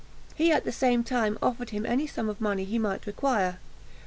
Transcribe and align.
He 0.33 0.51
at 0.51 0.65
the 0.65 0.71
same 0.71 1.03
time 1.03 1.37
offered 1.43 1.69
him 1.69 1.85
any 1.85 2.07
sum 2.07 2.27
of 2.27 2.41
money 2.41 2.63
he 2.63 2.79
might 2.79 3.05
require. 3.05 3.59